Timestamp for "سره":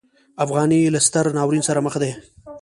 1.67-1.79